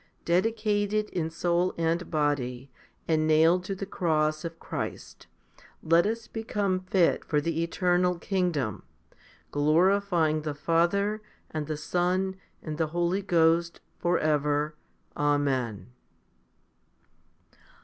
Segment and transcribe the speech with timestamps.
[0.25, 2.71] Dedicated in soul and body,
[3.07, 5.27] and nailed to the cross of Christ,
[5.83, 8.81] let us become fit for the eternal kingdom,
[9.51, 14.73] glorifying the Father, and the Son, and the Holy Ghost, for ever.
[15.15, 15.91] Amen.